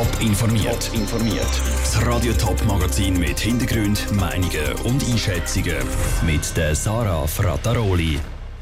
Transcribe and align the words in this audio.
Top 0.00 0.22
informiert. 0.22 0.90
informiert. 0.94 1.60
Das 1.82 2.06
Radio 2.06 2.32
Top 2.32 2.64
Magazin 2.64 3.18
mit 3.18 3.38
Hintergrund, 3.38 4.10
Meinungen 4.12 4.72
und 4.84 5.06
Einschätzungen 5.06 5.76
mit 6.24 6.56
der 6.56 6.74
Sarah 6.74 7.26
Frataroli. 7.26 8.18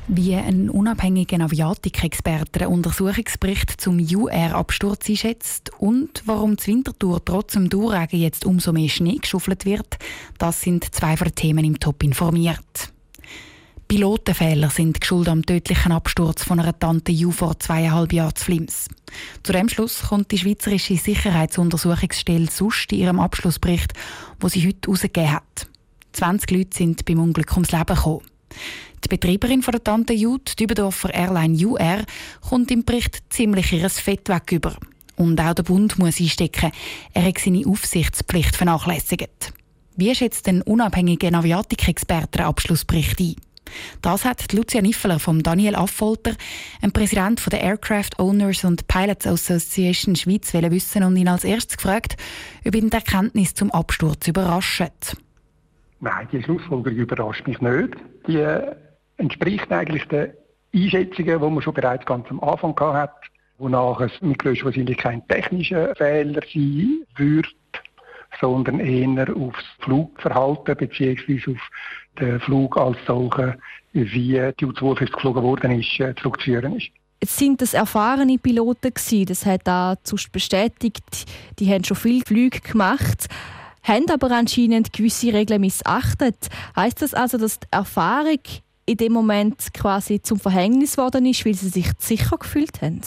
Wie 0.08 0.34
ein 0.34 0.68
unabhängiger 0.68 1.38
Aviatikexperte 1.38 2.58
den 2.58 2.66
Untersuchungsbericht 2.66 3.80
zum 3.80 4.00
UR-Absturz 4.00 5.08
einschätzt 5.08 5.70
und 5.78 6.24
warum 6.26 6.56
die 6.56 6.66
Wintertour 6.66 7.24
trotz 7.24 7.52
dem 7.52 7.68
Durchregen 7.68 8.18
jetzt 8.18 8.44
umso 8.44 8.72
mehr 8.72 8.88
Schnee 8.88 9.18
geschuffelt 9.18 9.64
wird, 9.64 9.98
das 10.38 10.60
sind 10.60 10.92
zwei 10.92 11.16
von 11.16 11.28
den 11.28 11.36
Themen 11.36 11.64
im 11.64 11.78
Top 11.78 12.02
informiert. 12.02 12.92
Pilotenfehler 13.88 14.68
sind 14.68 15.00
geschuldet 15.00 15.32
am 15.32 15.46
tödlichen 15.46 15.92
Absturz 15.92 16.44
von 16.44 16.60
einer 16.60 16.78
Tante 16.78 17.10
Ju 17.10 17.30
vor 17.30 17.58
zweieinhalb 17.58 18.12
Jahren 18.12 18.36
zu 18.36 18.44
Flims. 18.44 18.86
Zu 19.42 19.52
dem 19.52 19.70
Schluss 19.70 20.02
kommt 20.02 20.30
die 20.30 20.36
Schweizerische 20.36 20.98
Sicherheitsuntersuchungsstelle 20.98 22.50
SUST 22.50 22.92
in 22.92 22.98
ihrem 22.98 23.18
Abschlussbericht, 23.18 23.94
wo 24.40 24.48
sie 24.48 24.66
heute 24.66 24.88
herausgegeben 24.88 25.32
hat. 25.32 25.68
20 26.12 26.50
Leute 26.50 26.76
sind 26.76 27.04
beim 27.06 27.18
Unglück 27.18 27.50
ums 27.52 27.72
Leben 27.72 27.86
gekommen. 27.86 28.26
Die 29.04 29.08
Betreiberin 29.08 29.62
von 29.62 29.72
der 29.72 29.82
Tante 29.82 30.12
Ju, 30.12 30.36
die 30.36 30.56
Dübendorfer 30.56 31.14
Airline 31.14 31.56
UR, 31.66 32.04
kommt 32.46 32.70
im 32.70 32.84
Bericht 32.84 33.22
ziemlich 33.30 33.72
ihres 33.72 34.00
Fett 34.00 34.28
weg 34.28 34.52
über. 34.52 34.76
Und 35.16 35.40
auch 35.40 35.54
der 35.54 35.62
Bund 35.62 35.98
muss 35.98 36.20
einstecken, 36.20 36.72
er 37.14 37.24
hat 37.24 37.38
seine 37.38 37.66
Aufsichtspflicht 37.66 38.54
vernachlässigt. 38.54 39.54
Wie 39.96 40.14
schätzt 40.14 40.46
den 40.46 40.60
unabhängigen 40.60 41.34
Aviatikexperten 41.34 42.42
Abschlussbericht 42.42 43.18
ein? 43.18 43.36
Das 44.02 44.24
hat 44.24 44.52
Lucia 44.52 44.82
Niffeler 44.82 45.18
vom 45.18 45.42
Daniel 45.42 45.76
Affolter, 45.76 46.32
ein 46.82 46.92
Präsident 46.92 47.40
der 47.52 47.60
Aircraft 47.60 48.18
Owners 48.18 48.64
and 48.64 48.86
Pilots 48.88 49.26
Association 49.26 50.16
Schweiz, 50.16 50.52
wissen 50.52 51.02
und 51.02 51.16
ihn 51.16 51.28
als 51.28 51.44
erstes 51.44 51.76
gefragt, 51.76 52.16
ob 52.66 52.74
ihn 52.74 52.90
die 52.90 52.96
Erkenntnis 52.96 53.54
zum 53.54 53.70
Absturz 53.70 54.26
überrascht. 54.28 55.16
Nein, 56.00 56.28
die 56.30 56.42
Schlussfolgerung 56.42 56.98
überrascht 56.98 57.46
mich 57.46 57.60
nicht. 57.60 57.94
Die 58.26 58.46
entspricht 59.16 59.70
eigentlich 59.72 60.04
den 60.06 60.32
Einschätzungen, 60.74 61.40
die 61.40 61.50
man 61.50 61.62
schon 61.62 61.74
bereits 61.74 62.06
ganz 62.06 62.28
am 62.30 62.40
Anfang 62.40 62.78
hat, 62.78 63.14
wonach 63.58 64.00
es 64.00 64.12
mit 64.20 64.38
größter 64.38 64.66
Wahrscheinlichkeit 64.66 65.28
kein 65.28 65.28
technischer 65.28 65.94
Fehler 65.96 66.40
sein 66.52 67.04
würde, 67.16 67.48
sondern 68.40 68.80
eher 68.80 69.36
aufs 69.36 69.64
Flugverhalten 69.80 70.76
bzw. 70.76 71.52
auf 71.52 71.70
den 72.20 72.40
Flug 72.40 72.76
als 72.76 72.96
solchen, 73.06 73.54
wie 73.92 74.52
die 74.58 74.64
U-52 74.64 75.12
geflogen 75.12 75.42
worden 75.42 75.80
ist, 75.80 76.00
äh, 76.00 76.14
zurückzuführen 76.14 76.76
ist. 76.76 76.88
Es 77.20 77.36
sind 77.36 77.60
das 77.60 77.74
erfahrene 77.74 78.38
Piloten 78.38 78.94
gewesen. 78.94 79.26
Das 79.26 79.44
hat 79.44 79.68
auch 79.68 79.96
bestätigt. 80.32 81.26
Die 81.58 81.72
haben 81.72 81.82
schon 81.82 81.96
viele 81.96 82.24
Flüge 82.24 82.60
gemacht, 82.60 83.26
haben 83.82 84.08
aber 84.10 84.30
anscheinend 84.30 84.92
gewisse 84.92 85.32
Regeln 85.32 85.60
missachtet. 85.60 86.48
Heißt 86.76 87.02
das 87.02 87.14
also, 87.14 87.36
dass 87.36 87.58
die 87.58 87.66
Erfahrung 87.72 88.40
in 88.86 88.96
dem 88.96 89.12
Moment 89.12 89.74
quasi 89.74 90.22
zum 90.22 90.38
Verhängnis 90.38 90.96
geworden 90.96 91.26
ist, 91.26 91.44
weil 91.44 91.54
sie 91.54 91.68
sich 91.68 91.90
sicher 91.98 92.38
gefühlt 92.38 92.80
haben? 92.82 93.02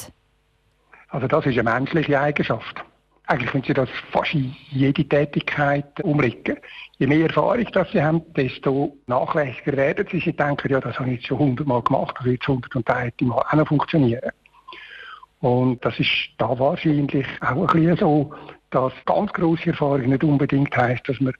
Also 1.10 1.28
das 1.28 1.46
ist 1.46 1.58
eine 1.58 1.64
menschliche 1.64 2.20
Eigenschaft. 2.20 2.84
Eigentlich 3.32 3.52
können 3.52 3.64
Sie 3.66 3.74
das 3.74 3.88
fast 4.12 4.34
in 4.34 4.54
jede 4.72 5.06
Tätigkeit 5.06 5.86
umricken. 6.04 6.58
Je 6.98 7.08
mehr 7.08 7.28
Erfahrung 7.28 7.66
das 7.72 7.90
Sie 7.94 8.04
haben, 8.04 8.22
desto 8.36 8.98
nachlässiger 9.08 9.78
werden 9.78 10.06
Sie. 10.12 10.20
Sie 10.20 10.34
denken, 10.34 10.70
ja, 10.70 10.82
das 10.82 11.00
habe 11.00 11.12
ich 11.12 11.20
jetzt 11.20 11.28
schon 11.28 11.40
hundertmal 11.40 11.82
gemacht, 11.82 12.14
das 12.18 12.26
wird 12.26 12.46
hundert 12.46 12.76
und 12.76 13.22
Mal 13.22 13.38
auch 13.38 13.54
noch 13.54 13.68
funktionieren. 13.70 14.32
Und 15.40 15.84
das 15.86 15.98
ist 15.98 16.10
da 16.40 16.60
wahrscheinlich 16.60 17.26
auch 17.40 17.48
ein 17.52 17.68
bisschen 17.68 17.96
so, 17.96 18.34
dass 18.70 18.92
ganz 19.06 19.32
grosse 19.32 19.68
Erfahrung 19.68 20.10
nicht 20.10 20.26
unbedingt 20.26 20.76
heißt, 20.76 21.08
dass 21.08 21.22
man 21.22 21.34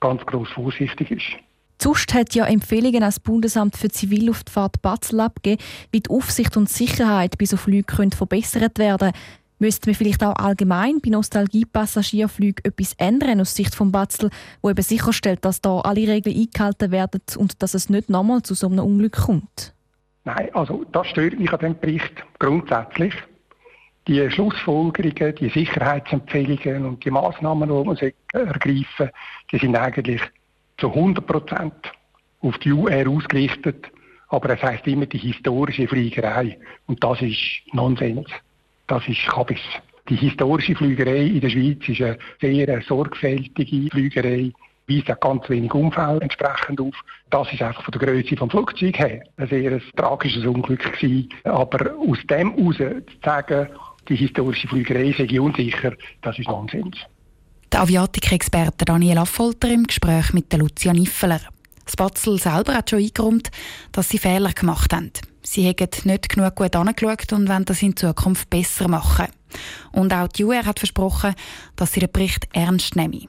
ganz 0.00 0.24
gross 0.24 0.48
vorsichtig 0.48 1.10
ist. 1.10 1.36
Zust 1.76 2.14
hat 2.14 2.34
ja 2.34 2.46
Empfehlungen 2.46 3.02
als 3.02 3.20
Bundesamt 3.20 3.76
für 3.76 3.90
Zivilluftfahrt 3.90 4.80
Basel 4.80 5.20
abgegeben, 5.20 5.62
wie 5.92 6.00
die 6.00 6.08
Aufsicht 6.08 6.56
und 6.56 6.70
Sicherheit 6.70 7.36
bei 7.36 7.44
so 7.44 7.58
Flügen 7.58 8.12
verbessert 8.12 8.78
werden 8.78 9.12
können. 9.12 9.43
Müsste 9.64 9.88
man 9.88 9.94
vielleicht 9.94 10.22
auch 10.22 10.36
allgemein 10.36 11.00
bei 11.02 11.08
Nostalgie-Passagierflügen 11.08 12.66
etwas 12.66 12.92
ändern 12.98 13.40
aus 13.40 13.54
Sicht 13.54 13.74
von 13.74 13.92
Batzel, 13.92 14.28
wo 14.60 14.68
eben 14.68 14.82
sicherstellt, 14.82 15.42
dass 15.42 15.62
da 15.62 15.80
alle 15.80 16.06
Regeln 16.06 16.36
eingehalten 16.36 16.92
werden 16.92 17.22
und 17.38 17.62
dass 17.62 17.72
es 17.72 17.88
nicht 17.88 18.10
nochmal 18.10 18.42
zu 18.42 18.52
so 18.52 18.66
einem 18.66 18.84
Unglück 18.84 19.14
kommt? 19.14 19.72
Nein, 20.24 20.50
also 20.52 20.84
das 20.92 21.06
stört 21.06 21.40
mich 21.40 21.50
an 21.50 21.60
dem 21.60 21.78
Bericht 21.78 22.12
grundsätzlich. 22.38 23.14
Die 24.06 24.30
Schlussfolgerungen, 24.30 25.34
die 25.36 25.48
Sicherheitsempfehlungen 25.48 26.84
und 26.84 27.02
die 27.02 27.10
Maßnahmen, 27.10 27.66
die 27.66 27.84
man 27.86 28.46
ergreifen 28.46 29.10
die 29.50 29.58
sind 29.58 29.76
eigentlich 29.76 30.20
zu 30.76 30.88
100 30.88 31.26
Prozent 31.26 31.90
auf 32.42 32.58
die 32.58 32.72
UR 32.72 33.08
ausgerichtet. 33.08 33.86
Aber 34.28 34.50
es 34.50 34.62
heißt 34.62 34.86
immer 34.88 35.06
die 35.06 35.16
historische 35.16 35.88
Fliegerei. 35.88 36.58
Und 36.86 37.02
das 37.02 37.22
ist 37.22 37.62
Nonsens 37.72 38.28
das 38.86 39.06
ist 39.08 39.26
Kabis. 39.26 39.60
Die 40.08 40.16
historische 40.16 40.74
Flügerei 40.74 41.26
in 41.26 41.40
der 41.40 41.48
Schweiz 41.48 41.88
ist 41.88 42.02
eine 42.02 42.18
sehr 42.40 42.82
sorgfältige 42.82 43.90
Flügerei, 43.90 44.52
weist 44.86 45.10
auch 45.10 45.20
ganz 45.20 45.48
wenig 45.48 45.72
Unfälle 45.72 46.20
entsprechend 46.20 46.80
auf. 46.80 46.94
Das 47.30 47.50
ist 47.52 47.62
einfach 47.62 47.84
von 47.84 47.92
der 47.92 48.00
Größe 48.00 48.34
des 48.34 48.50
Flugzeugs 48.50 48.98
her 48.98 49.22
ein 49.38 49.48
sehr 49.48 49.80
tragisches 49.96 50.44
Unglück 50.44 50.92
gewesen. 50.92 51.28
Aber 51.44 51.94
aus 51.96 52.18
dem 52.28 52.54
heraus 52.54 52.76
zu 52.76 53.02
sagen, 53.24 53.68
die 54.08 54.16
historische 54.16 54.68
Flügerei 54.68 55.14
sei 55.16 55.40
unsicher, 55.40 55.94
das 56.20 56.38
ist 56.38 56.48
Nonsens. 56.48 56.98
Der 57.72 57.80
Aviatikexperte 57.80 58.84
Daniel 58.84 59.18
Affolter 59.18 59.70
im 59.70 59.84
Gespräch 59.84 60.34
mit 60.34 60.52
der 60.52 60.58
Lucia 60.58 60.92
Niffeler. 60.92 61.40
Spatzel 61.86 62.38
selber 62.38 62.74
hat 62.74 62.90
schon 62.90 63.00
eingeräumt, 63.00 63.50
dass 63.92 64.10
sie 64.10 64.18
Fehler 64.18 64.52
gemacht 64.52 64.92
haben. 64.92 65.12
Sie 65.46 65.68
haben 65.68 65.88
nicht 66.04 66.28
genug 66.30 66.56
gut 66.56 66.74
angeschaut 66.74 67.32
und 67.32 67.48
wollen 67.48 67.66
das 67.66 67.82
in 67.82 67.96
Zukunft 67.96 68.48
besser 68.48 68.88
machen. 68.88 69.26
Und 69.92 70.12
auch 70.12 70.28
die 70.28 70.44
UR 70.44 70.64
hat 70.64 70.78
versprochen, 70.78 71.34
dass 71.76 71.92
sie 71.92 72.00
den 72.00 72.10
Bericht 72.10 72.48
ernst 72.52 72.96
nehmen. 72.96 73.28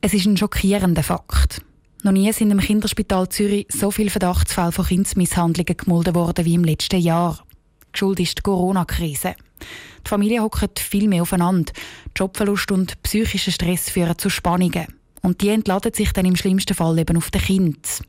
Es 0.00 0.14
ist 0.14 0.26
ein 0.26 0.36
schockierender 0.36 1.02
Fakt. 1.02 1.60
Noch 2.04 2.12
nie 2.12 2.32
sind 2.32 2.52
im 2.52 2.60
Kinderspital 2.60 3.28
Zürich 3.28 3.66
so 3.68 3.90
viele 3.90 4.10
Verdachtsfälle 4.10 4.70
von 4.70 4.86
Kindsmisshandlungen 4.86 5.76
gemulden 5.76 6.14
worden 6.14 6.44
wie 6.44 6.54
im 6.54 6.62
letzten 6.62 7.00
Jahr. 7.00 7.44
Die 7.92 7.98
Schuld 7.98 8.20
ist 8.20 8.38
die 8.38 8.42
Corona-Krise. 8.42 9.34
Die 10.06 10.08
Familie 10.08 10.42
hockt 10.42 10.78
viel 10.78 11.08
mehr 11.08 11.22
aufeinander. 11.22 11.72
Jobverlust 12.16 12.70
und 12.70 13.02
psychischer 13.02 13.50
Stress 13.50 13.90
führen 13.90 14.16
zu 14.16 14.30
Spannungen. 14.30 14.86
Und 15.22 15.40
die 15.40 15.48
entladen 15.48 15.92
sich 15.92 16.12
dann 16.12 16.26
im 16.26 16.36
schlimmsten 16.36 16.74
Fall 16.74 16.96
eben 17.00 17.16
auf 17.16 17.32
den 17.32 17.42
Kind. 17.42 18.02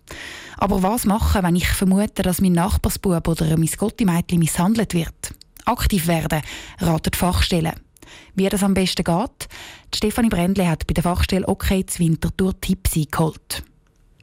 Aber 0.62 0.84
was 0.84 1.06
machen, 1.06 1.42
wenn 1.42 1.56
ich 1.56 1.70
vermute, 1.70 2.22
dass 2.22 2.42
mein 2.42 2.52
Nachbarsbub 2.52 3.26
oder 3.30 3.58
mein 3.58 3.70
Gottimädchen 3.78 4.40
misshandelt 4.40 4.94
wird? 4.94 5.34
Aktiv 5.64 6.08
werden, 6.08 6.42
raten 6.80 7.12
die 7.12 7.18
Fachstellen. 7.18 7.80
Wie 8.36 8.50
das 8.50 8.64
am 8.64 8.74
besten 8.74 9.06
geht? 9.06 9.48
Stefanie 9.96 10.28
Brändle 10.28 10.68
hat 10.68 10.86
bei 10.86 10.94
der 10.94 11.04
Fachstelle 11.04 11.48
OK 11.48 11.68
zu 11.88 12.00
Winterthur 12.00 12.60
Tipps 12.60 12.98
eingeholt. 12.98 13.64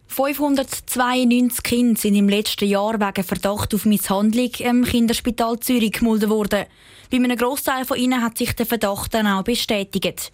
592 0.08 1.62
Kinder 1.62 1.98
sind 1.98 2.14
im 2.14 2.28
letzten 2.28 2.69
Jahr 2.69 3.00
wegen 3.00 3.25
Verdacht 3.25 3.75
auf 3.75 3.86
Misshandlung 3.86 4.50
im 4.58 4.84
Kinderspital 4.84 5.58
Zürich 5.60 5.92
gemulden 5.92 6.28
worden. 6.28 6.66
Bei 7.10 7.16
einem 7.16 7.36
Großteil 7.36 7.86
von 7.86 7.96
ihnen 7.96 8.22
hat 8.22 8.36
sich 8.36 8.52
der 8.52 8.66
Verdacht 8.66 9.14
dann 9.14 9.26
auch 9.26 9.42
bestätigt. 9.42 10.32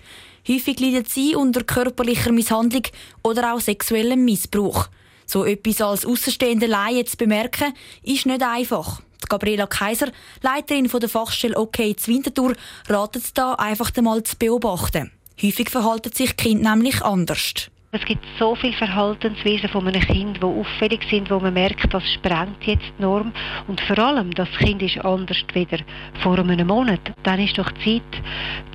Häufig 0.48 0.80
leiden 0.80 1.04
sie 1.06 1.36
unter 1.36 1.62
körperlicher 1.62 2.32
Misshandlung 2.32 2.82
oder 3.22 3.54
auch 3.54 3.60
sexuellem 3.60 4.24
Missbrauch. 4.24 4.88
So 5.32 5.46
etwas 5.46 5.80
als 5.80 6.04
außenstehende 6.04 6.66
Laie 6.66 7.06
zu 7.06 7.16
bemerken, 7.16 7.72
ist 8.02 8.26
nicht 8.26 8.42
einfach. 8.42 9.00
Gabriela 9.30 9.66
Kaiser, 9.66 10.08
Leiterin 10.42 10.90
der 10.92 11.08
Fachstelle 11.08 11.56
OK 11.56 11.78
zu 11.96 12.10
Winterthur, 12.10 12.52
ratet 12.86 13.38
da 13.38 13.54
einfach 13.54 13.90
einmal 13.96 14.22
zu 14.24 14.36
beobachten. 14.36 15.10
Häufig 15.42 15.70
verhalten 15.70 16.12
sich 16.12 16.36
Kinder 16.36 16.76
nämlich 16.76 17.00
anders. 17.00 17.70
Es 17.92 18.04
gibt 18.04 18.22
so 18.38 18.54
viele 18.56 18.74
Verhaltensweisen 18.74 19.70
von 19.70 19.88
einem 19.88 20.02
Kind, 20.02 20.36
die 20.36 20.44
auffällig 20.44 21.00
sind, 21.08 21.30
wo 21.30 21.40
man 21.40 21.54
merkt, 21.54 21.94
das 21.94 22.02
sprengt 22.12 22.62
jetzt 22.64 22.92
die 22.98 23.02
Norm. 23.02 23.32
Und 23.68 23.80
vor 23.80 23.98
allem, 23.98 24.32
das 24.32 24.50
Kind 24.58 24.82
ist 24.82 24.98
anders 24.98 25.38
wieder 25.54 25.78
vor 26.22 26.38
einem 26.38 26.66
Monat. 26.66 27.00
Dann 27.22 27.40
ist 27.40 27.56
doch 27.56 27.72
Zeit, 27.82 28.02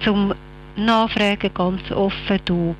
zum 0.04 0.34
nachfragen, 0.76 1.54
ganz 1.54 1.92
offen, 1.92 2.40
du, 2.46 2.76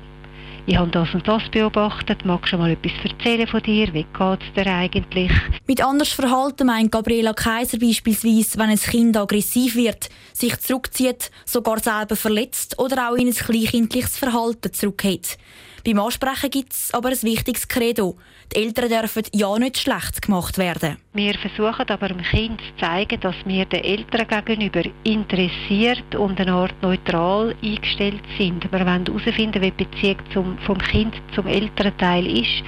ich 0.68 0.76
habe 0.76 0.90
das 0.90 1.14
und 1.14 1.26
das 1.26 1.48
beobachtet, 1.50 2.26
magst 2.26 2.52
du 2.52 2.58
mal 2.58 2.70
etwas 2.70 2.92
erzählen 3.02 3.46
von 3.46 3.62
dir, 3.62 3.86
wie 3.94 4.04
geht 4.04 4.42
es 4.42 4.52
dir 4.54 4.70
eigentlich? 4.70 5.32
Mit 5.66 5.82
anders 5.82 6.10
Verhalten 6.10 6.66
meint 6.66 6.92
Gabriela 6.92 7.32
Kaiser 7.32 7.78
beispielsweise, 7.78 8.58
wenn 8.58 8.68
ein 8.68 8.78
Kind 8.78 9.16
aggressiv 9.16 9.76
wird, 9.76 10.10
sich 10.34 10.58
zurückzieht, 10.60 11.30
sogar 11.46 11.78
selber 11.78 12.16
verletzt 12.16 12.78
oder 12.78 13.08
auch 13.08 13.14
in 13.14 13.28
ein 13.28 13.34
kleinkindliches 13.34 14.18
Verhalten 14.18 14.70
zurückgeht. 14.70 15.38
Beim 15.84 15.98
Ansprechen 16.00 16.50
gibt 16.50 16.72
es 16.72 16.92
aber 16.92 17.08
ein 17.08 17.22
wichtiges 17.22 17.68
Credo. 17.68 18.16
Die 18.52 18.56
Eltern 18.56 18.88
dürfen 18.88 19.22
ja 19.32 19.58
nicht 19.58 19.78
schlecht 19.78 20.22
gemacht 20.22 20.58
werden. 20.58 20.96
Wir 21.12 21.34
versuchen 21.34 21.88
aber 21.88 22.08
dem 22.08 22.22
Kind 22.22 22.60
zu 22.60 22.84
zeigen, 22.84 23.20
dass 23.20 23.34
wir 23.44 23.64
den 23.66 23.84
Eltern 23.84 24.44
gegenüber 24.44 24.82
interessiert 25.04 26.14
und 26.14 26.40
eine 26.40 26.52
Art 26.52 26.74
neutral 26.82 27.54
eingestellt 27.62 28.22
sind. 28.38 28.70
Wir 28.70 28.80
wollen 28.80 29.06
herausfinden, 29.06 29.62
wie 29.62 29.70
die 29.70 29.84
Beziehung 29.84 30.16
zum, 30.32 30.58
vom 30.58 30.78
Kind 30.78 31.14
zum 31.34 31.46
Elternteil 31.46 32.26
ist. 32.26 32.62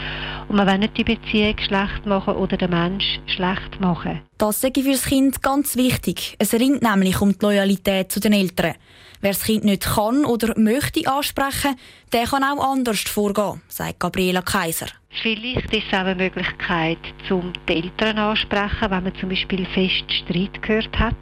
Und 0.48 0.56
wir 0.56 0.66
wollen 0.66 0.80
nicht 0.80 0.96
die 0.96 1.04
Beziehung 1.04 1.56
schlecht 1.58 2.06
machen 2.06 2.34
oder 2.34 2.56
den 2.56 2.70
Mensch 2.70 3.20
schlecht 3.26 3.80
machen. 3.80 4.20
Das 4.38 4.62
ist 4.62 4.76
für 4.76 4.90
das 4.90 5.04
Kind 5.04 5.42
ganz 5.42 5.76
wichtig. 5.76 6.34
Es 6.38 6.52
ringt 6.52 6.82
nämlich 6.82 7.20
um 7.20 7.32
die 7.32 7.44
Loyalität 7.44 8.10
zu 8.10 8.20
den 8.20 8.32
Eltern. 8.32 8.74
Wer 9.22 9.32
das 9.32 9.44
Kind 9.44 9.64
nicht 9.64 9.82
kann 9.82 10.24
oder 10.24 10.58
möchte 10.58 11.06
ansprechen, 11.06 11.76
der 12.10 12.24
kann 12.24 12.42
auch 12.42 12.72
anders 12.72 13.00
vorgehen, 13.00 13.60
sagt 13.68 14.00
Gabriela 14.00 14.40
Kaiser. 14.40 14.86
Vielleicht 15.22 15.74
ist 15.74 15.88
es 15.88 15.92
auch 15.92 16.06
eine 16.06 16.14
Möglichkeit, 16.14 16.98
zum 17.28 17.52
die 17.68 17.74
Eltern 17.74 18.16
ansprechen, 18.16 18.90
wenn 18.90 19.04
man 19.04 19.14
zum 19.16 19.28
Beispiel 19.28 19.66
fest 19.66 20.10
Streit 20.10 20.62
gehört 20.62 20.98
hat. 20.98 21.14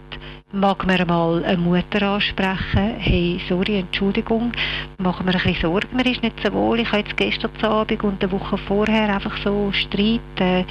Mag 0.53 0.87
man 0.87 1.09
mal 1.09 1.45
eine 1.45 1.59
Mutter 1.59 2.03
ansprechen, 2.03 2.95
hey, 2.99 3.41
sorry, 3.49 3.81
Entschuldigung, 3.81 4.53
machen 4.99 5.27
wir 5.27 5.35
ein 5.35 5.43
bisschen 5.43 5.61
Sorgen, 5.61 5.97
mir 5.97 6.07
ist 6.07 6.23
nicht 6.23 6.37
so 6.43 6.53
wohl, 6.53 6.79
ich 6.79 6.93
habe 6.93 7.01
jetzt 7.01 7.17
gestern 7.17 7.51
Abend 7.63 8.05
und 8.05 8.23
eine 8.23 8.31
Woche 8.31 8.59
vorher 8.59 9.13
einfach 9.13 9.37
so 9.43 9.73
Streit, 9.73 10.21
äh, 10.39 10.65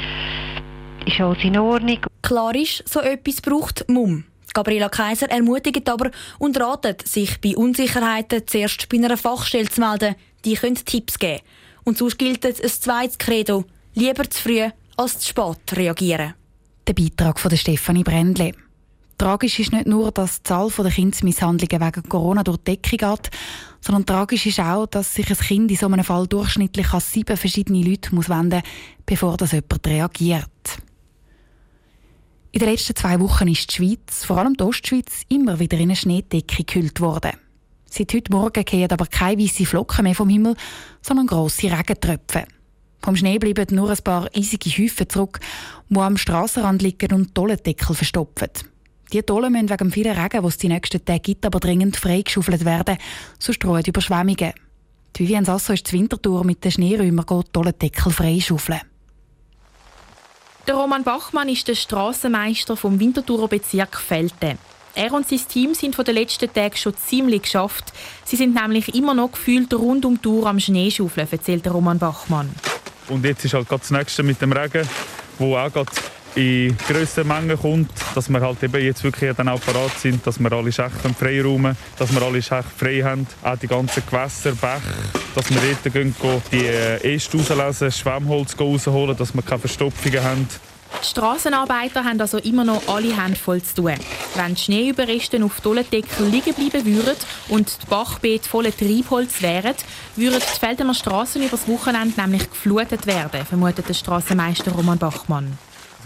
ist 1.05 1.19
alles 1.19 1.43
in 1.43 1.57
Ordnung. 1.57 1.99
Klar 2.21 2.55
ist, 2.55 2.87
so 2.87 3.01
etwas 3.01 3.41
braucht 3.41 3.83
Mumm. 3.89 4.23
Gabriela 4.57 4.89
Kaiser 4.89 5.29
ermutigt 5.29 5.87
aber 5.87 6.09
und 6.39 6.59
ratet, 6.59 7.07
sich 7.07 7.39
bei 7.39 7.55
Unsicherheiten 7.55 8.41
zuerst 8.47 8.89
bei 8.89 8.97
einer 8.97 9.15
Fachstelle 9.15 9.69
zu 9.69 9.81
melden. 9.81 10.15
Die 10.45 10.55
können 10.55 10.73
Tipps 10.73 11.19
geben. 11.19 11.43
Und 11.83 11.99
sonst 11.99 12.17
gilt 12.17 12.43
ein 12.43 12.55
zweites 12.55 13.19
Credo. 13.19 13.65
Lieber 13.93 14.27
zu 14.27 14.41
früh 14.41 14.67
als 14.95 15.19
zu 15.19 15.27
spät 15.27 15.77
reagieren. 15.77 16.33
Der 16.87 16.93
Beitrag 16.93 17.39
von 17.39 17.55
Stefanie 17.55 18.03
Brändle. 18.03 18.53
Tragisch 19.19 19.59
ist 19.59 19.73
nicht 19.73 19.85
nur, 19.85 20.11
dass 20.11 20.41
die 20.41 20.43
Zahl 20.43 20.71
der 20.75 20.89
Kindsmisshandlungen 20.89 21.85
wegen 21.85 22.09
Corona 22.09 22.43
durch 22.43 22.57
die 22.57 22.75
Decke 22.77 22.97
geht, 22.97 23.29
sondern 23.79 24.07
tragisch 24.07 24.47
ist 24.47 24.59
auch, 24.59 24.87
dass 24.87 25.13
sich 25.13 25.29
ein 25.29 25.37
Kind 25.37 25.69
in 25.69 25.77
so 25.77 25.85
einem 25.85 26.03
Fall 26.03 26.25
durchschnittlich 26.25 26.93
an 26.93 26.99
sieben 26.99 27.37
verschiedene 27.37 27.83
Leute 27.83 28.09
wenden 28.11 28.49
muss, 28.49 28.63
bevor 29.05 29.37
das 29.37 29.51
jemand 29.51 29.85
reagiert. 29.85 30.76
In 32.57 32.61
den 32.61 32.69
letzten 32.71 32.95
zwei 32.95 33.19
Wochen 33.19 33.47
ist 33.49 33.69
die 33.69 33.75
Schweiz, 33.75 34.25
vor 34.25 34.39
allem 34.39 34.55
die 34.55 34.63
Ostschweiz, 34.63 35.21
immer 35.29 35.59
wieder 35.59 35.77
in 35.77 35.83
eine 35.83 35.95
Schneedecke 35.95 36.63
gekühlt 36.63 36.99
worden. 36.99 37.33
Seit 37.87 38.11
heute 38.15 38.31
Morgen 38.31 38.65
gehen 38.65 38.89
aber 38.89 39.05
keine 39.05 39.43
weißen 39.43 39.67
Flocken 39.67 40.05
mehr 40.05 40.15
vom 40.15 40.27
Himmel, 40.27 40.55
sondern 41.03 41.27
grosse 41.27 41.71
Regentröpfe. 41.71 42.45
Vom 43.03 43.15
Schnee 43.15 43.37
bleiben 43.37 43.75
nur 43.75 43.91
ein 43.91 43.97
paar 44.03 44.27
eisige 44.35 44.71
Häufen 44.71 45.07
zurück, 45.07 45.39
die 45.87 45.99
am 45.99 46.17
Strassenrand 46.17 46.81
liegen 46.81 47.13
und 47.13 47.35
Tollendeckel 47.35 47.95
verstopfen. 47.95 48.49
Die 49.13 49.21
Tollen 49.21 49.53
müssen 49.53 49.69
wegen 49.69 49.91
vielen 49.91 50.17
Regen, 50.17 50.41
die 50.41 50.47
es 50.47 50.57
die 50.57 50.69
nächsten 50.69 51.05
Tage 51.05 51.19
gibt, 51.19 51.45
aber 51.45 51.59
dringend 51.59 51.95
freigeschaufelt 51.95 52.65
werden, 52.65 52.97
sonst 53.37 53.63
drohen 53.63 53.85
Überschwemmungen. 53.85 54.53
Die 55.15 55.23
Vivian 55.23 55.45
Sasso 55.45 55.73
ist 55.73 55.85
zur 55.85 55.99
Wintertour 55.99 56.43
mit 56.43 56.63
den 56.63 56.71
Schneeräumern 56.71 57.25
die 57.29 57.51
Tollendeckel 57.51 58.11
freischaufeln. 58.11 58.81
Der 60.67 60.75
Roman 60.75 61.05
Bachmann 61.05 61.47
ist 61.47 61.65
der 61.69 61.75
Strassenmeister 61.75 62.75
vom 62.75 62.99
Winterthurer 62.99 63.47
Bezirk 63.47 63.97
Felten. 63.97 64.57
Er 64.95 65.13
und 65.13 65.25
sein 65.25 65.39
Team 65.47 65.73
sind 65.73 65.95
von 65.95 66.03
den 66.03 66.15
letzten 66.15 66.51
Tagen 66.51 66.75
schon 66.75 66.93
ziemlich 66.97 67.43
geschafft. 67.43 67.93
Sie 68.25 68.35
sind 68.35 68.53
nämlich 68.53 68.93
immer 68.93 69.13
noch 69.13 69.31
gefühlt 69.31 69.73
rund 69.73 70.03
um 70.03 70.15
die 70.15 70.21
Tour 70.23 70.45
am 70.45 70.59
Schneeschaufeln, 70.59 71.25
erzählt 71.31 71.71
Roman 71.71 71.99
Bachmann. 71.99 72.53
Und 73.07 73.23
jetzt 73.23 73.45
ist 73.45 73.53
halt 73.53 73.71
das 73.71 73.91
Nächste 73.91 74.23
mit 74.23 74.41
dem 74.41 74.51
Regen, 74.51 74.85
wo 75.39 75.55
auch 75.55 75.71
in 76.37 76.77
grösster 76.87 77.23
Menge 77.23 77.57
kommt, 77.57 77.89
dass 78.13 78.29
wir 78.29 78.39
halt 78.39 78.61
eben 78.61 78.83
jetzt 78.83 79.03
wirklich 79.03 79.35
dann 79.35 79.49
auch 79.49 79.59
parat 79.59 79.97
sind, 79.99 80.25
dass 80.25 80.39
wir 80.39 80.51
alle 80.51 80.71
Schächte 80.71 81.09
freiräumen 81.13 81.75
dass 81.97 82.13
wir 82.13 82.21
alle 82.21 82.41
Schächte 82.41 82.71
frei 82.77 83.01
haben. 83.01 83.25
Auch 83.43 83.57
die 83.57 83.67
ganzen 83.67 84.03
Gewässer, 84.05 84.51
Bäche, 84.51 84.81
dass 85.35 85.49
wir 85.49 85.57
dort 85.61 85.93
gehen, 85.93 86.15
die 86.51 86.65
äh, 86.65 87.15
Äste 87.15 87.37
rauslesen, 87.37 87.91
Schwemmholz 87.91 88.55
rausholen, 88.59 89.17
dass 89.17 89.33
wir 89.33 89.41
keine 89.41 89.59
Verstopfungen 89.59 90.23
haben. 90.23 90.47
Die 91.01 91.05
Strassenarbeiter 91.05 92.03
haben 92.03 92.19
also 92.21 92.37
immer 92.37 92.63
noch 92.63 92.81
alle 92.87 93.15
Hände 93.15 93.37
voll 93.37 93.61
zu 93.61 93.75
tun. 93.75 93.93
Wenn 94.35 94.55
die 94.55 94.61
Schneeüberreste 94.61 95.43
auf 95.43 95.59
Dollendeckel 95.61 96.27
liegen 96.27 96.53
bleiben 96.53 96.85
würden 96.85 97.15
und 97.49 97.83
die 97.83 97.87
Bachbeete 97.87 98.47
voller 98.47 98.75
Treibholz 98.75 99.41
wären, 99.41 99.75
würden 100.15 100.39
die 100.39 100.59
Feldener 100.59 100.93
Straßen 100.93 101.43
übers 101.43 101.67
Wochenende 101.67 102.19
nämlich 102.19 102.49
geflutet 102.49 103.05
werden, 103.05 103.45
vermutet 103.45 103.89
der 103.89 103.93
Strassenmeister 103.93 104.71
Roman 104.71 104.97
Bachmann. 104.97 105.57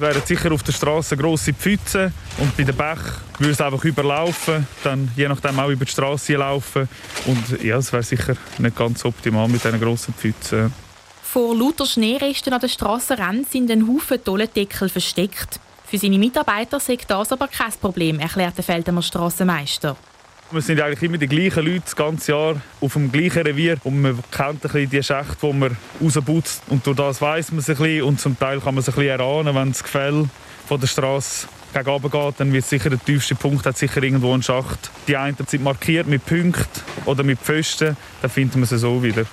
Wären 0.02 0.26
sicher 0.26 0.52
auf 0.52 0.64
der 0.64 0.72
Straße 0.72 1.16
grosse 1.16 1.54
Pfützen 1.54 2.12
und 2.40 2.58
bei 2.58 2.64
den 2.64 2.76
Bach 2.76 3.22
würde 3.38 3.52
es 3.52 3.62
einfach 3.62 3.84
überlaufen, 3.84 4.66
dann 4.84 5.12
je 5.16 5.28
nachdem 5.28 5.60
auch 5.60 5.70
über 5.70 5.86
die 5.86 5.92
Straße 5.92 6.34
laufen 6.34 6.90
und 7.28 7.62
ja, 7.62 7.78
es 7.78 7.94
wäre 7.94 8.02
sicher 8.02 8.36
nicht 8.58 8.76
ganz 8.76 9.06
optimal 9.06 9.48
mit 9.48 9.64
diesen 9.64 9.80
grossen 9.80 10.16
Pfützen. 10.16 10.74
Vor 11.22 11.56
lauter 11.56 11.86
Schneeresten 11.86 12.52
an 12.52 12.60
den 12.60 12.70
Strassenrändern 12.70 13.46
sind 13.48 13.70
ein 13.70 13.88
Haufen 13.88 14.24
Tollendeckel 14.24 14.90
versteckt. 14.90 15.60
Für 15.86 16.00
seine 16.00 16.18
Mitarbeiter 16.18 16.80
sei 16.80 16.98
das 17.08 17.32
aber 17.32 17.48
kein 17.48 17.72
Problem, 17.80 18.20
erklärt 18.20 18.58
der 18.58 18.64
Feldener 18.64 19.04
Strassenmeister. 19.04 19.96
Wir 20.54 20.62
sind 20.62 20.82
eigentlich 20.82 21.04
immer 21.04 21.18
die 21.18 21.28
gleichen 21.28 21.66
Leute 21.66 21.82
das 21.86 21.96
ganze 21.96 22.34
Jahr 22.34 22.62
auf 22.82 22.94
dem 22.94 23.10
gleichen 23.10 23.44
Revier 23.44 23.78
und 23.86 24.02
man 24.02 24.20
kennt 24.32 24.50
ein 24.50 24.60
bisschen 24.60 24.90
die 24.90 25.02
Schächte, 25.02 25.38
die 25.42 25.54
man 25.54 25.78
rausputzt 26.04 26.64
und 26.68 26.86
durch 26.86 26.98
das 26.98 27.22
weiß 27.22 27.52
man 27.52 27.60
es 27.60 27.70
ein 27.70 27.78
bisschen 27.78 28.04
und 28.04 28.20
zum 28.20 28.38
Teil 28.38 28.60
kann 28.60 28.76
man 28.76 28.82
es 28.82 28.90
ein 28.90 28.96
bisschen 28.96 29.12
erahnen, 29.12 29.56
wenn 29.56 29.72
das 29.72 29.82
Gefäll 29.82 30.26
von 30.68 30.80
der 30.82 30.88
Straße 30.88 31.48
gegen 31.74 32.02
geht, 32.02 32.34
dann 32.38 32.52
wird 32.52 32.66
sicher 32.66 32.90
der 32.90 33.00
tiefste 33.00 33.36
Punkt 33.36 33.66
hat 33.66 33.78
sicher 33.78 34.04
irgendwo 34.04 34.34
ein 34.34 34.44
Schacht. 34.44 34.92
Die 35.08 35.16
einen 35.16 35.38
sind 35.48 35.64
markiert 35.64 36.08
mit 36.08 36.26
Punkten 36.26 36.82
oder 37.06 37.24
mit 37.24 37.40
Pfosten, 37.40 37.96
dann 38.22 38.30
findet 38.30 38.58
man 38.58 38.66
sie 38.66 38.78
so 38.78 39.02
wieder. 39.02 39.26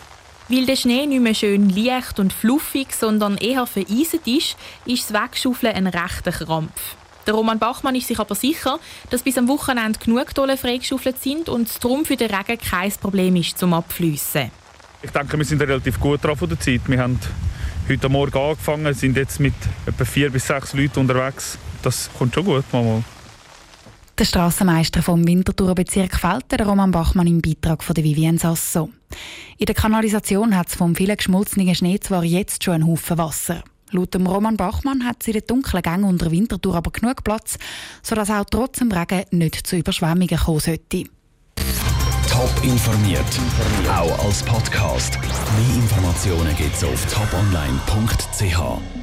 Weil 0.49 0.67
der 0.67 0.77
Schnee 0.77 1.05
nicht 1.07 1.21
mehr 1.21 1.35
schön 1.35 1.69
leicht 1.69 2.21
und 2.21 2.33
fluffig, 2.33 2.93
sondern 2.93 3.39
eher 3.39 3.67
vereiset 3.67 4.25
ist, 4.27 4.57
ist 4.87 5.11
das 5.11 5.21
Wegschaufeln 5.21 5.75
ein 5.75 5.89
rechter 5.89 6.31
Krampf. 6.31 6.97
Der 7.29 7.35
Roman 7.35 7.59
Bachmann 7.59 7.95
ist 7.95 8.09
sich 8.09 8.19
aber 8.19 8.35
sicher, 8.35 8.81
dass 9.11 9.23
bis 9.23 9.37
am 9.37 9.49
Wochenende 9.49 9.99
genug 9.99 10.35
Tolle 10.35 10.57
freigeschaufelt 10.57 11.23
sind 11.23 11.51
und 11.51 11.85
darum 11.85 12.07
für 12.07 12.17
den 12.17 12.31
Regen 12.35 12.59
kein 12.59 12.91
Problem 12.93 13.37
ist 13.37 13.59
zum 13.59 13.75
Abfließen. 13.75 14.51
Ich 15.03 15.11
denke, 15.11 15.37
wir 15.37 15.45
sind 15.45 15.61
relativ 15.61 16.01
gut 16.01 16.25
dran 16.25 16.37
von 16.37 16.49
der 16.49 16.59
Zeit. 16.59 16.81
Wir 16.87 16.99
haben 16.99 17.21
heute 17.87 18.09
Morgen 18.09 18.39
angefangen, 18.39 18.95
sind 18.95 19.19
jetzt 19.19 19.41
mit 19.41 19.53
etwa 19.85 20.07
vier 20.07 20.31
bis 20.31 20.47
sechs 20.47 20.73
Leuten 20.73 21.01
unterwegs. 21.01 21.59
Das 21.83 22.09
kommt 22.17 22.35
schon 22.35 22.47
gut 22.47 22.65
mal. 22.73 23.05
Der 24.19 24.25
Strassenmeister 24.25 25.03
vom 25.03 25.29
Winterthurer 25.29 25.75
Bezirk 25.75 26.17
Felten, 26.19 26.67
Roman 26.67 26.93
Bachmann, 26.93 27.27
im 27.27 27.43
Beitrag 27.43 27.85
von 27.85 27.93
der 27.93 28.05
Vivienne 28.05 28.39
Sasso. 28.39 28.89
In 29.59 29.67
der 29.67 29.75
Kanalisation 29.75 30.57
hat 30.57 30.69
es 30.69 30.77
vom 30.77 30.97
vielen 30.97 31.19
geschmolzenen 31.19 31.75
Schnee 31.75 32.01
zwar 32.01 32.25
jetzt 32.25 32.65
schon 32.65 32.73
einen 32.73 32.87
Haufen 32.87 33.19
Wasser. 33.19 33.63
Laut 33.91 34.15
dem 34.15 34.27
Roman 34.27 34.57
Bachmann 34.57 35.05
hat 35.05 35.17
es 35.21 35.29
in 35.29 35.35
den 35.35 35.47
dunklen 35.47 35.83
Gängen 35.83 36.05
unter 36.05 36.31
Winterthur 36.31 36.75
aber 36.75 36.91
genug 36.91 37.25
Platz, 37.25 37.59
sodass 38.03 38.31
auch 38.31 38.45
trotz 38.51 38.79
dem 38.79 38.93
Regen 38.93 39.25
nicht 39.31 39.67
zu 39.67 39.77
Überschwemmungen 39.77 40.37
kommen 40.37 40.61
sollte. 40.61 41.05
Top 42.29 42.53
informiert, 42.63 43.25
auch 43.89 44.25
als 44.25 44.43
Podcast. 44.43 45.19
Mehr 45.21 45.77
Informationen 45.77 46.55
gibt 46.57 46.75
es 46.75 46.85
auf 46.85 47.07
toponline.ch. 47.13 48.98